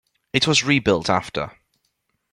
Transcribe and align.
It 0.33 0.47
was 0.47 0.63
rebuilt 0.63 1.11
after. 1.11 1.51